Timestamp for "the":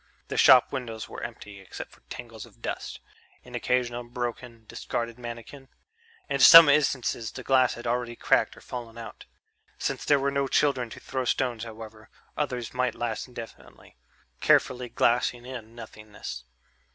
0.29-0.35, 7.31-7.43